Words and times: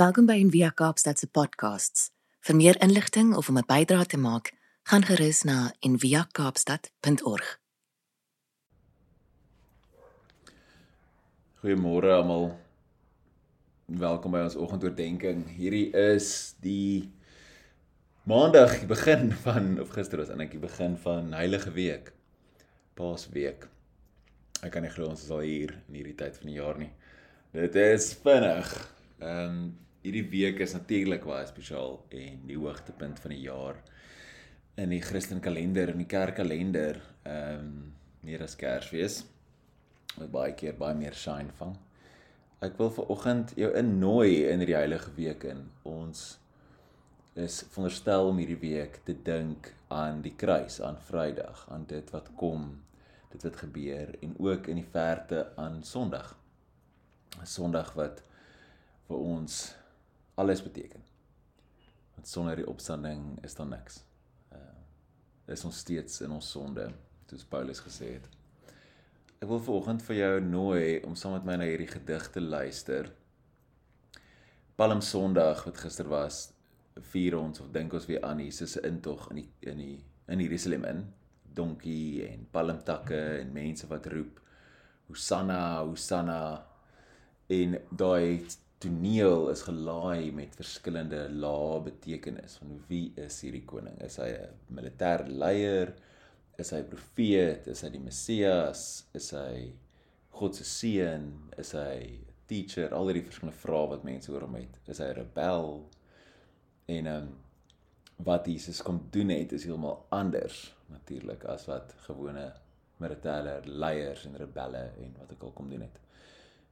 Welkom 0.00 0.24
by 0.24 0.38
Envia 0.40 0.70
Kaapstad 0.72 1.18
se 1.20 1.26
podcasts. 1.28 2.06
Vir 2.40 2.56
meer 2.56 2.76
inligting 2.80 3.34
of 3.36 3.48
om 3.48 3.58
'n 3.58 3.66
bydrae 3.68 4.06
te 4.06 4.16
maak, 4.16 4.52
gaan 4.88 5.04
gerus 5.04 5.42
na 5.42 5.74
enviakaapstad.org. 5.80 7.58
Goeiemôre 11.60 12.12
almal. 12.12 12.56
Welkom 13.84 14.30
by 14.30 14.38
ons 14.38 14.56
oggendoordenkings. 14.56 15.50
Hierdie 15.50 15.92
is 15.92 16.54
die 16.60 17.12
Maandag, 18.22 18.78
die 18.78 18.86
begin 18.86 19.32
van 19.32 19.80
of 19.80 19.88
gister 19.88 20.18
was 20.18 20.28
eintlik 20.28 20.50
die 20.50 20.64
begin 20.64 20.96
van 20.96 21.32
Heilige 21.32 21.72
Week. 21.72 22.12
Paasweek. 22.94 23.68
Ek 24.62 24.72
kan 24.72 24.82
nie 24.82 24.90
glo 24.90 25.08
ons 25.08 25.22
is 25.22 25.30
al 25.30 25.44
hier 25.44 25.76
in 25.88 25.94
hierdie 25.94 26.16
tyd 26.16 26.36
van 26.36 26.46
die 26.46 26.56
jaar 26.56 26.78
nie. 26.78 26.92
Dit 27.52 27.74
is 27.74 28.14
vinnig. 28.14 28.96
Ehm 29.20 29.46
um, 29.46 29.88
hierdie 30.02 30.26
week 30.32 30.60
is 30.64 30.72
natuurlik 30.76 31.24
baie 31.28 31.46
spesiaal 31.48 31.98
en 32.16 32.44
die 32.48 32.58
hoogtepunt 32.58 33.20
van 33.20 33.34
die 33.34 33.42
jaar 33.44 33.80
in 34.80 34.94
die 34.94 35.02
Christelike 35.04 35.44
kalender 35.48 35.92
en 35.92 36.00
die 36.00 36.08
kerkkalender. 36.08 37.00
Ehm 37.28 37.64
um, 37.64 37.72
meer 38.20 38.42
as 38.44 38.56
Kersfees. 38.60 39.22
Wat 40.18 40.28
baie 40.32 40.52
keer 40.52 40.74
baie 40.76 40.96
meer 40.96 41.14
shine 41.16 41.54
vang. 41.56 41.72
Ek 42.60 42.74
wil 42.76 42.90
vir 42.92 43.08
oggend 43.14 43.54
jou 43.56 43.70
innooi 43.76 44.42
in 44.50 44.60
hierdie 44.60 44.76
heilige 44.76 45.14
week 45.16 45.46
in. 45.48 45.62
Ons 45.88 46.24
is 47.40 47.62
veronderstel 47.70 48.28
om 48.28 48.40
hierdie 48.42 48.60
week 48.60 48.98
te 49.06 49.14
dink 49.24 49.70
aan 49.88 50.20
die 50.20 50.34
kruis, 50.36 50.80
aan 50.84 51.00
Vrydag, 51.08 51.64
aan 51.72 51.86
dit 51.88 52.12
wat 52.12 52.28
kom, 52.36 52.68
dit 53.32 53.46
wat 53.46 53.56
gebeur 53.62 54.12
en 54.20 54.36
ook 54.36 54.68
in 54.68 54.82
die 54.82 54.90
verte 54.92 55.46
aan 55.56 55.80
Sondag. 55.82 56.34
'n 57.40 57.46
Sondag 57.46 57.94
wat 57.96 58.20
vir 59.08 59.16
ons 59.16 59.62
alles 60.40 60.62
beteken. 60.64 61.04
Want 62.16 62.28
sonder 62.28 62.58
die 62.60 62.68
opstanding 62.68 63.38
is 63.44 63.56
daar 63.58 63.70
niks. 63.70 64.02
Uh 64.56 64.68
is 65.50 65.64
ons 65.66 65.80
steeds 65.82 66.20
in 66.22 66.30
ons 66.30 66.46
sonde, 66.46 66.84
soos 67.26 67.42
Paulus 67.50 67.80
gesê 67.82 68.12
het. 68.12 68.26
Ek 69.42 69.48
wil 69.50 69.58
vanoggend 69.66 70.04
vir 70.06 70.16
jou 70.16 70.34
nooi 70.44 70.84
om 71.08 71.16
saam 71.18 71.34
met 71.34 71.48
my 71.48 71.56
na 71.58 71.66
hierdie 71.66 71.88
gedig 71.90 72.28
te 72.30 72.42
luister. 72.44 73.08
Palm 74.78 75.02
Sondag 75.02 75.64
wat 75.66 75.80
gister 75.82 76.06
was, 76.12 76.44
vier 77.10 77.36
ons 77.38 77.60
of 77.60 77.70
dink 77.74 77.92
ons 77.96 78.06
weer 78.08 78.22
aan 78.26 78.42
Jesus 78.44 78.76
se 78.76 78.82
intog 78.86 79.26
in 79.32 79.42
die 79.42 79.48
in 79.72 79.82
die 79.82 79.96
in 80.30 80.42
Jerusalem 80.44 80.84
in 80.86 81.02
donkie 81.56 82.26
en 82.28 82.46
palmtakke 82.52 83.18
en 83.40 83.52
mense 83.54 83.88
wat 83.90 84.06
roep 84.12 84.38
Hosanna 85.10 85.80
Hosanna 85.82 86.40
en 87.50 87.78
daai 87.90 88.46
toneel 88.80 89.50
is 89.52 89.62
gelaai 89.66 90.30
met 90.32 90.56
verskillende 90.56 91.26
lae 91.42 91.80
betekenis. 91.84 92.56
Van 92.62 92.78
wie 92.88 93.10
is 93.20 93.40
hierdie 93.44 93.64
koning? 93.68 93.98
Is 94.00 94.16
hy 94.22 94.30
'n 94.32 94.76
militêre 94.78 95.28
leier? 95.28 95.92
Is 96.58 96.72
hy 96.72 96.82
profeet? 96.82 97.68
Is 97.68 97.82
hy 97.84 97.90
die 97.90 98.00
Messias? 98.00 99.04
Is 99.14 99.30
hy 99.36 99.72
God 100.30 100.56
se 100.56 100.64
seun? 100.64 101.50
Is 101.58 101.72
hy 101.72 102.20
teacher? 102.46 102.94
Al 102.94 103.12
hierdie 103.12 103.26
verskillende 103.28 103.60
vrae 103.60 103.88
wat 103.92 104.04
mense 104.04 104.32
oor 104.32 104.48
hom 104.48 104.56
het. 104.56 104.80
Is 104.88 104.98
hy 104.98 105.12
rebel? 105.12 105.70
En 106.86 107.06
ehm 107.06 107.22
um, 107.22 107.38
wat 108.24 108.46
Jesus 108.46 108.82
kom 108.82 108.98
doen 109.10 109.30
het 109.32 109.52
is 109.52 109.64
heeltemal 109.64 110.06
anders 110.12 110.74
natuurlik 110.92 111.44
as 111.44 111.64
wat 111.70 111.94
gewone 112.04 112.50
militêre 113.00 113.60
leiers 113.64 114.26
en 114.28 114.36
rebelle 114.36 114.82
en 115.00 115.14
wat 115.18 115.32
ek 115.32 115.44
al 115.46 115.54
kom 115.56 115.70
doen 115.72 115.86
het. 115.86 115.96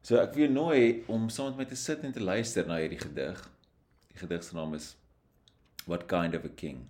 So 0.00 0.16
ek 0.16 0.32
wil 0.32 0.46
jou 0.46 0.52
nooi 0.52 0.84
om 1.12 1.28
saam 1.28 1.50
met 1.52 1.60
my 1.60 1.66
te 1.68 1.76
sit 1.76 2.04
en 2.06 2.14
te 2.16 2.22
luister 2.24 2.64
na 2.68 2.78
hierdie 2.80 3.00
gedig. 3.02 3.40
Die 4.08 4.20
gedig 4.22 4.46
se 4.46 4.56
naam 4.56 4.72
is 4.78 4.94
What 5.84 6.06
Kind 6.08 6.36
of 6.38 6.46
a 6.48 6.52
King. 6.62 6.86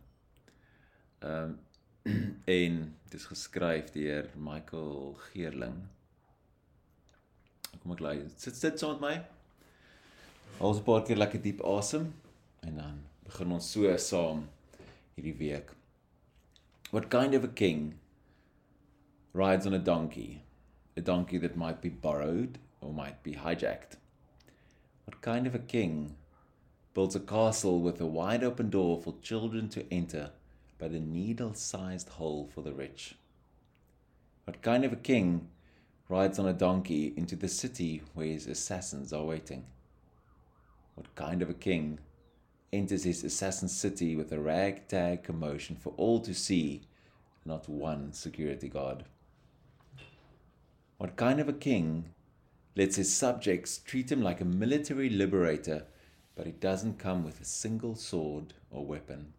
Ehm 1.24 1.50
um, 1.50 1.58
en 2.48 2.76
dit 3.10 3.18
is 3.18 3.26
geskryf 3.28 3.90
deur 3.92 4.30
Michael 4.40 5.18
Geerling. 5.26 5.82
Kom 7.82 7.96
ek 7.96 8.00
luister. 8.06 8.38
Sit 8.46 8.56
sit 8.56 8.80
saam 8.80 8.94
met 8.94 9.02
my. 9.02 9.12
Ons 10.62 10.78
'n 10.78 10.86
paar 10.86 11.02
keer 11.04 11.18
lekker 11.18 11.42
diep 11.42 11.66
asem 11.66 12.08
en 12.62 12.80
dan 12.80 13.02
begin 13.26 13.58
ons 13.58 13.74
so 13.74 13.90
saam 14.06 14.46
hierdie 15.18 15.36
week. 15.42 15.74
What 16.94 17.10
kind 17.10 17.34
of 17.34 17.44
a 17.44 17.52
king 17.62 17.98
rides 19.34 19.66
on 19.66 19.74
a 19.74 19.82
donkey? 19.92 20.42
A 20.96 21.00
donkey 21.00 21.38
that 21.38 21.56
might 21.56 21.82
be 21.82 21.90
borrowed 21.90 22.58
or 22.80 22.92
might 22.92 23.22
be 23.22 23.34
hijacked. 23.34 23.96
What 25.04 25.20
kind 25.20 25.46
of 25.46 25.54
a 25.54 25.58
king 25.58 26.16
builds 26.94 27.16
a 27.16 27.20
castle 27.20 27.80
with 27.80 28.00
a 28.00 28.06
wide 28.06 28.44
open 28.44 28.70
door 28.70 29.00
for 29.00 29.14
children 29.22 29.68
to 29.70 29.92
enter 29.92 30.30
but 30.78 30.92
a 30.92 31.00
needle 31.00 31.54
sized 31.54 32.08
hole 32.08 32.48
for 32.54 32.62
the 32.62 32.72
rich? 32.72 33.14
What 34.44 34.62
kind 34.62 34.84
of 34.84 34.92
a 34.92 34.96
king 34.96 35.48
rides 36.08 36.38
on 36.38 36.46
a 36.46 36.52
donkey 36.52 37.12
into 37.16 37.36
the 37.36 37.48
city 37.48 38.02
where 38.14 38.26
his 38.26 38.46
assassins 38.46 39.12
are 39.12 39.24
waiting? 39.24 39.64
What 40.94 41.14
kind 41.14 41.42
of 41.42 41.50
a 41.50 41.54
king 41.54 41.98
enters 42.72 43.04
his 43.04 43.24
assassin 43.24 43.68
city 43.68 44.14
with 44.14 44.32
a 44.32 44.38
ragtag 44.38 45.22
commotion 45.24 45.76
for 45.76 45.92
all 45.96 46.20
to 46.20 46.34
see, 46.34 46.82
not 47.44 47.68
one 47.68 48.12
security 48.12 48.68
guard. 48.68 49.04
What 50.98 51.16
kind 51.16 51.40
of 51.40 51.48
a 51.48 51.54
king 51.54 52.10
lets 52.76 52.96
his 52.96 53.12
subjects 53.12 53.78
treat 53.78 54.10
him 54.10 54.22
like 54.22 54.40
a 54.40 54.44
military 54.44 55.10
liberator, 55.10 55.86
but 56.34 56.46
he 56.46 56.52
doesn't 56.52 56.98
come 56.98 57.24
with 57.24 57.40
a 57.40 57.44
single 57.44 57.94
sword 57.94 58.54
or 58.70 58.84
weapon? 58.84 59.32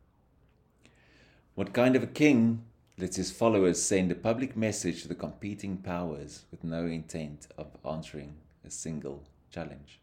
What 1.55 1.73
kind 1.73 1.95
of 1.95 2.03
a 2.03 2.07
king 2.07 2.63
lets 2.97 3.15
his 3.15 3.31
followers 3.31 3.81
send 3.81 4.11
a 4.11 4.15
public 4.15 4.55
message 4.55 5.01
to 5.01 5.07
the 5.07 5.15
competing 5.15 5.77
powers 5.77 6.45
with 6.51 6.63
no 6.63 6.85
intent 6.85 7.47
of 7.57 7.67
answering 7.85 8.35
a 8.65 8.69
single 8.69 9.23
challenge? 9.49 9.99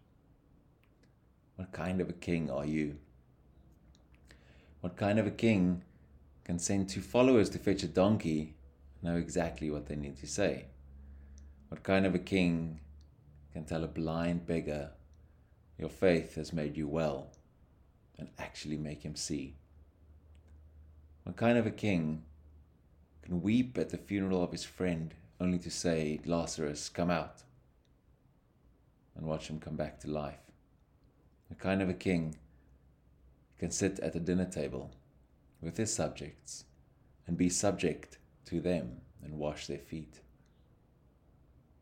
What 1.57 1.73
kind 1.73 2.01
of 2.01 2.09
a 2.09 2.15
king 2.15 2.51
are 2.51 2.67
you? 2.67 2.99
What 4.81 4.97
kind 4.97 5.19
of 5.19 5.27
a 5.27 5.33
king 5.33 5.83
can 6.45 6.59
send 6.59 6.89
two 6.89 7.01
followers 7.01 7.51
to 7.51 7.59
fetch 7.59 7.83
a 7.83 7.89
donkey 7.89 8.55
know 9.03 9.17
exactly 9.17 9.71
what 9.71 9.87
they 9.87 9.97
need 9.97 10.17
to 10.19 10.27
say? 10.27 10.67
What 11.69 11.83
kind 11.83 12.07
of 12.07 12.15
a 12.15 12.19
king 12.19 12.81
can 13.53 13.65
tell 13.65 13.85
a 13.85 13.89
blind 13.89 14.47
beggar, 14.47 14.91
Your 15.79 15.89
faith 15.89 16.35
has 16.35 16.53
made 16.53 16.77
you 16.77 16.89
well, 16.89 17.33
and 18.19 18.29
actually 18.39 18.77
make 18.77 19.03
him 19.03 19.17
see? 19.17 19.57
What 21.25 21.37
kind 21.37 21.59
of 21.59 21.67
a 21.67 21.71
king 21.71 22.25
can 23.23 23.43
weep 23.43 23.77
at 23.79 23.91
the 23.91 23.99
funeral 23.99 24.43
of 24.43 24.53
his 24.53 24.65
friend 24.65 25.15
only 25.41 25.59
to 25.59 25.71
say, 25.71 26.21
Lazarus, 26.25 26.89
come 26.89 27.11
out, 27.11 27.43
and 29.15 29.27
watch 29.27 29.49
him 29.49 29.61
come 29.61 29.77
back 29.77 30.01
to 30.01 30.11
life? 30.11 30.41
What 31.49 31.59
kind 31.59 31.83
of 31.83 31.89
a 31.89 31.95
king 31.95 32.37
can 33.59 33.71
sit 33.71 33.99
at 34.01 34.15
a 34.15 34.21
dinner 34.21 34.45
table 34.45 34.91
with 35.61 35.77
his 35.77 35.93
subjects 35.93 36.65
and 37.27 37.37
be 37.37 37.49
subject 37.49 38.19
to 38.47 38.61
them 38.61 39.01
and 39.23 39.39
wash 39.39 39.67
their 39.67 39.79
feet? 39.79 40.21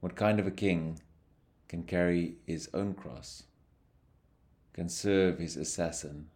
What 0.01 0.17
kind 0.17 0.39
of 0.39 0.47
a 0.47 0.53
king 0.53 1.01
can 1.69 1.83
carry 1.83 2.37
his 2.47 2.69
own 2.73 2.95
cross, 2.95 3.45
can 4.73 4.89
serve 4.89 5.39
his 5.39 5.57
assassin, 5.57 6.29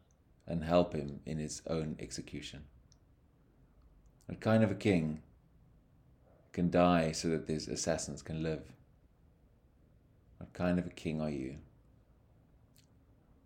and 0.46 0.64
help 0.64 0.94
him 0.94 1.20
in 1.24 1.38
his 1.38 1.62
own 1.66 1.96
execution? 2.00 2.64
What 4.26 4.41
kind 4.41 4.64
of 4.64 4.70
a 4.70 4.74
king 4.74 5.22
can 6.52 6.70
die 6.70 7.12
so 7.12 7.28
that 7.28 7.48
his 7.48 7.68
assassins 7.68 8.22
can 8.22 8.42
live? 8.42 8.72
What 10.38 10.52
kind 10.52 10.78
of 10.78 10.86
a 10.86 10.91
king 10.91 11.20
are 11.20 11.30
you? 11.30 11.58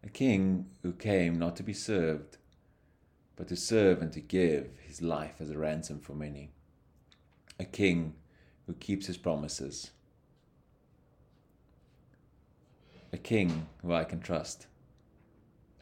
a 0.05 0.09
king 0.11 0.67
who 0.83 0.93
came 0.93 1.39
not 1.39 1.57
to 1.57 1.63
be 1.63 1.73
served, 1.73 2.37
but 3.37 3.49
to 3.49 3.57
serve 3.57 4.03
and 4.03 4.13
to 4.13 4.21
give 4.21 4.79
his 4.87 5.01
life 5.01 5.37
as 5.41 5.51
a 5.51 5.59
ransom 5.59 5.99
for 5.99 6.13
many, 6.13 6.51
a 7.59 7.65
king 7.65 8.15
who 8.67 8.75
keeps 8.75 9.07
his 9.07 9.17
promises, 9.17 9.91
a 13.15 13.17
king 13.17 13.69
who 13.81 13.95
I 13.95 14.03
can 14.03 14.19
trust, 14.19 14.67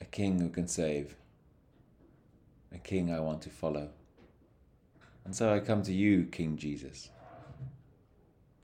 a 0.03 0.05
king 0.05 0.39
who 0.39 0.51
can 0.51 0.69
save, 0.69 1.17
a 2.75 2.77
king 2.77 3.11
I 3.11 3.21
want 3.21 3.41
to 3.43 3.49
follow. 3.49 3.89
And 5.25 5.35
so 5.35 5.51
I 5.51 5.61
come 5.61 5.83
to 5.85 5.95
you, 5.95 6.25
King 6.27 6.59
Jesus, 6.59 7.09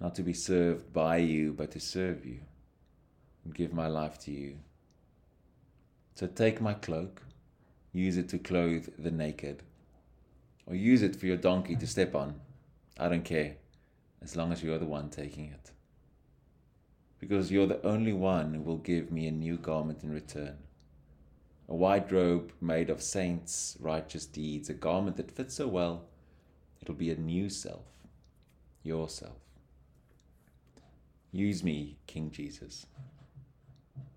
not 0.01 0.15
to 0.17 0.23
be 0.23 0.35
served 0.35 0.93
by 0.93 1.17
you, 1.17 1.55
but 1.55 1.71
to 1.71 1.81
serve 1.81 2.27
you 2.27 2.41
and 3.43 3.55
give 3.55 3.73
my 3.73 3.87
life 3.87 4.19
to 4.25 4.31
you. 4.31 4.59
So 6.15 6.27
take 6.27 6.61
my 6.61 6.75
cloak, 6.75 7.23
use 7.95 8.19
it 8.19 8.29
to 8.29 8.39
clothe 8.39 8.89
the 8.99 9.11
naked, 9.11 9.63
or 10.67 10.75
use 10.75 11.01
it 11.01 11.17
for 11.17 11.25
your 11.25 11.39
donkey 11.39 11.77
to 11.77 11.87
step 11.87 12.15
on. 12.15 12.39
I 12.99 13.09
don't 13.09 13.25
care, 13.25 13.57
as 14.21 14.37
long 14.37 14.53
as 14.53 14.63
you're 14.63 14.79
the 14.79 14.85
one 14.85 15.09
taking 15.09 15.47
it. 15.47 15.71
Because 17.21 17.51
you're 17.51 17.67
the 17.67 17.85
only 17.85 18.13
one 18.13 18.55
who 18.55 18.63
will 18.63 18.79
give 18.79 19.11
me 19.11 19.27
a 19.27 19.33
new 19.33 19.57
garment 19.57 20.05
in 20.05 20.13
return, 20.13 20.59
a 21.69 21.75
white 21.75 22.13
robe 22.13 22.53
made 22.61 22.91
of 22.91 23.03
saints' 23.03 23.77
righteous 23.81 24.25
deeds, 24.25 24.71
a 24.71 24.75
garment 24.75 25.17
that 25.17 25.31
fits 25.31 25.55
so 25.55 25.67
well, 25.67 26.05
it'll 26.81 26.95
be 26.95 27.11
a 27.11 27.17
new 27.17 27.49
self, 27.49 27.87
yourself. 28.83 29.37
Use 31.33 31.63
me, 31.65 31.99
King 32.07 32.31
Jesus, 32.31 32.87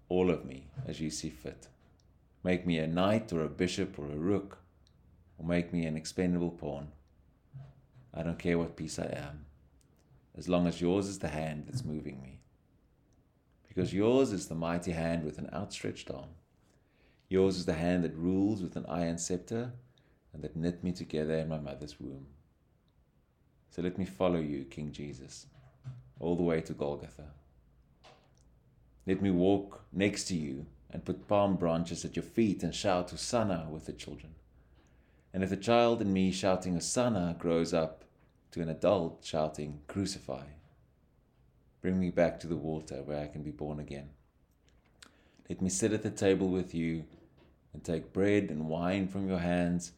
all 0.07 0.30
of 0.30 0.45
me 0.45 0.68
as 0.88 1.01
you 1.01 1.09
see 1.09 1.30
fit. 1.30 1.68
Make 2.44 2.65
me 2.65 2.77
a 2.77 2.88
knight 2.88 3.33
or 3.33 3.44
a 3.44 3.50
bishop 3.50 3.98
or 3.98 4.06
a 4.06 4.18
rook, 4.18 4.59
or 5.38 5.45
make 5.45 5.74
me 5.74 5.86
an 5.86 5.98
expendable 5.98 6.51
pawn. 6.51 6.89
I 8.13 8.24
don't 8.24 8.39
care 8.39 8.57
what 8.57 8.75
piece 8.75 9.00
I 9.00 9.06
am, 9.06 9.45
as 10.38 10.48
long 10.48 10.68
as 10.68 10.81
yours 10.81 11.07
is 11.07 11.19
the 11.19 11.30
hand 11.30 11.65
that's 11.68 11.83
moving 11.83 12.21
me. 12.21 12.40
Because 13.73 13.94
yours 13.94 14.33
is 14.33 14.47
the 14.47 14.56
mighty 14.56 14.91
hand 14.91 15.23
with 15.23 15.38
an 15.38 15.50
outstretched 15.53 16.12
arm 16.12 16.31
Yours 17.31 17.56
is 17.56 17.65
the 17.65 17.75
hand 17.75 18.03
that 18.03 18.13
rules 18.13 18.62
with 18.62 18.75
an 18.75 18.85
iron 18.89 19.18
scepter 19.18 19.71
and 20.33 20.44
that 20.44 20.57
knit 20.57 20.83
me 20.83 20.91
together 20.91 21.35
in 21.35 21.47
my 21.47 21.59
mother's 21.59 21.97
womb. 21.97 22.25
So 23.69 23.81
let 23.81 23.97
me 23.97 24.03
follow 24.03 24.41
you, 24.41 24.65
King 24.65 24.91
Jesus, 24.91 25.45
all 26.19 26.35
the 26.35 26.44
way 26.44 26.59
to 26.59 26.73
Golgotha. 26.73 27.27
Let 29.07 29.21
me 29.21 29.31
walk 29.31 29.85
next 29.94 30.25
to 30.25 30.35
you 30.35 30.65
and 30.89 31.06
put 31.06 31.29
palm 31.29 31.56
branches 31.56 32.03
at 32.03 32.17
your 32.17 32.24
feet 32.24 32.63
and 32.63 32.75
shout 32.75 33.12
Hosanna 33.12 33.69
with 33.71 33.85
the 33.85 33.94
children. 33.94 34.35
And 35.33 35.41
if 35.41 35.51
the 35.51 35.56
child 35.56 36.01
in 36.01 36.12
me 36.12 36.33
shouting 36.33 36.74
Hosanna 36.74 37.38
grows 37.39 37.74
up 37.74 38.03
to 38.51 38.62
an 38.62 38.67
adult 38.67 39.21
shouting 39.24 39.79
Crucify, 39.88 40.47
bring 41.81 42.00
me 42.00 42.12
back 42.12 42.39
to 42.39 42.48
the 42.48 42.56
water 42.56 43.01
where 43.04 43.19
I 43.19 43.28
can 43.28 43.44
be 43.44 43.51
born 43.51 43.80
again. 43.80 44.10
Let 45.50 45.62
me 45.62 45.69
sit 45.69 45.94
at 45.94 46.04
the 46.04 46.12
table 46.12 46.48
with 46.50 46.74
you 46.74 47.06
and 47.74 47.83
take 47.83 48.13
bread 48.13 48.50
and 48.50 48.69
wine 48.69 49.07
from 49.07 49.28
your 49.28 49.39
hands, 49.39 49.92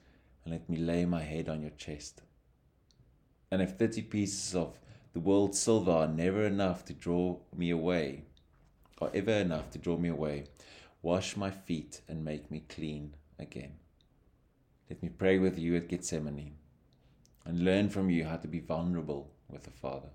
and 0.43 0.53
let 0.53 0.69
me 0.69 0.77
lay 0.77 1.05
my 1.05 1.21
head 1.21 1.49
on 1.49 1.61
your 1.61 1.71
chest. 1.71 2.21
And 3.51 3.61
if 3.61 3.71
thirty 3.71 4.01
pieces 4.01 4.55
of 4.55 4.79
the 5.13 5.19
world's 5.19 5.59
silver 5.59 5.91
are 5.91 6.07
never 6.07 6.43
enough 6.43 6.85
to 6.85 6.93
draw 6.93 7.37
me 7.55 7.69
away, 7.69 8.23
or 8.99 9.11
ever 9.13 9.31
enough 9.31 9.69
to 9.71 9.77
draw 9.77 9.97
me 9.97 10.09
away, 10.09 10.45
wash 11.01 11.35
my 11.35 11.51
feet 11.51 12.01
and 12.07 12.23
make 12.23 12.49
me 12.49 12.63
clean 12.69 13.15
again. 13.37 13.73
Let 14.89 15.03
me 15.03 15.09
pray 15.09 15.37
with 15.39 15.59
you 15.59 15.75
at 15.75 15.87
Gethsemane 15.87 16.55
and 17.45 17.63
learn 17.65 17.89
from 17.89 18.09
you 18.09 18.25
how 18.25 18.37
to 18.37 18.47
be 18.47 18.59
vulnerable 18.59 19.31
with 19.49 19.63
the 19.63 19.71
Father. 19.71 20.09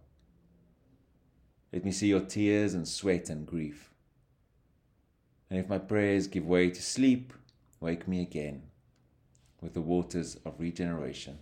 Let 1.72 1.84
me 1.84 1.92
see 1.92 2.08
your 2.08 2.20
tears 2.20 2.74
and 2.74 2.86
sweat 2.86 3.28
and 3.28 3.46
grief. 3.46 3.90
And 5.50 5.58
if 5.58 5.68
my 5.68 5.78
prayers 5.78 6.26
give 6.26 6.46
way 6.46 6.70
to 6.70 6.82
sleep, 6.82 7.32
Wake 7.80 8.08
me 8.08 8.20
again 8.20 8.62
with 9.60 9.74
the 9.74 9.80
waters 9.80 10.36
of 10.44 10.58
regeneration. 10.58 11.38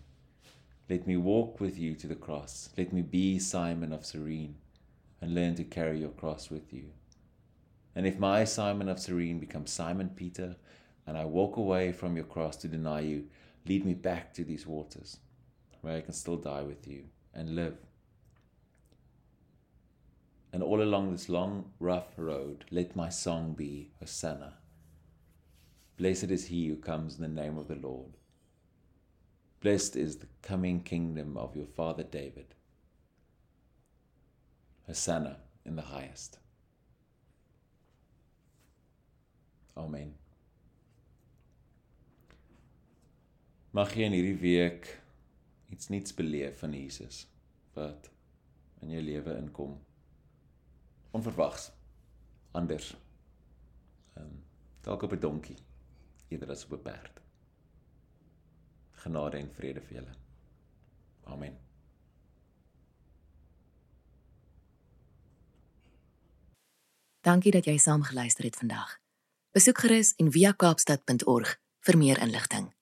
Let 0.89 1.07
me 1.07 1.17
walk 1.17 1.61
with 1.61 1.79
you 1.79 1.95
to 1.95 2.07
the 2.07 2.15
cross. 2.15 2.69
Let 2.77 2.93
me 2.93 3.01
be 3.01 3.39
Simon 3.39 3.91
of 3.91 4.05
Cyrene 4.05 4.57
and 5.23 5.35
learn 5.35 5.55
to 5.55 5.65
carry 5.65 6.01
your 6.01 6.11
cross 6.11 6.51
with 6.51 6.75
you. 6.75 6.91
And 7.95 8.07
if 8.07 8.19
my 8.19 8.45
Simon 8.45 8.91
of 8.91 9.01
Cyrene 9.01 9.39
becomes 9.39 9.71
Simon 9.71 10.11
Peter 10.11 10.57
and 11.07 11.17
I 11.17 11.25
walk 11.25 11.57
away 11.57 11.93
from 11.93 12.17
your 12.17 12.27
cross 12.27 12.57
to 12.59 12.69
deny 12.69 13.01
you, 13.01 13.25
lead 13.67 13.87
me 13.87 13.95
back 13.95 14.35
to 14.35 14.45
these 14.45 14.67
waters 14.67 15.17
where 15.81 15.97
I 15.97 16.03
can 16.03 16.13
still 16.13 16.37
die 16.37 16.63
with 16.63 16.87
you 16.87 17.05
and 17.33 17.57
live. 17.57 17.79
And 20.53 20.63
all 20.63 20.83
along 20.83 21.13
this 21.13 21.29
long, 21.29 21.73
rough 21.79 22.13
road, 22.17 22.65
let 22.71 22.97
my 22.97 23.09
song 23.09 23.55
be 23.55 23.91
Hosanna. 24.01 24.55
Blessed 25.97 26.31
is 26.31 26.47
he 26.47 26.69
who 26.69 26.77
comes 26.77 27.17
in 27.17 27.23
the 27.23 27.43
name 27.43 27.59
of 27.59 27.69
the 27.69 27.75
Lord. 27.75 28.17
Blessed 29.61 29.97
is 29.97 30.17
the 30.17 30.29
coming 30.43 30.83
kingdom 30.83 31.37
of 31.37 31.57
your 31.57 31.67
father 31.67 32.03
David. 32.03 32.55
Hosanna 34.87 35.39
in 35.65 35.77
the 35.77 35.83
highest. 35.83 36.39
Amen. 39.77 40.15
Mag 43.77 43.93
jy 43.93 44.07
in 44.09 44.15
hierdie 44.17 44.39
week 44.41 44.87
iets 45.75 45.91
nuuts 45.93 46.15
beleef 46.17 46.63
van 46.63 46.73
Jesus 46.73 47.27
wat 47.75 48.09
in 48.81 48.95
jou 48.95 49.03
lewe 49.05 49.35
inkom. 49.37 49.75
Onverwags. 51.17 51.71
Anders. 52.51 52.97
Ehm 54.15 54.25
um, 54.25 54.45
dalk 54.81 55.03
op 55.03 55.13
'n 55.13 55.19
donkie 55.19 55.57
eerder 56.29 56.51
as 56.51 56.65
op 56.65 56.73
'n 56.73 56.83
perd. 56.83 57.21
Genade 58.91 59.37
en 59.37 59.55
vrede 59.55 59.81
vir 59.81 59.95
julle. 59.97 60.15
Amen. 61.25 61.59
Dankie 67.21 67.53
dat 67.53 67.65
jy 67.65 67.77
saam 67.77 68.03
geluister 68.03 68.45
het 68.45 68.57
vandag. 68.57 68.99
Besoek 69.51 69.79
gerus 69.79 70.15
en 70.15 70.33
via 70.33 70.53
kaapstad.org 70.53 71.57
vir 71.81 71.97
meer 71.99 72.21
inligting. 72.21 72.76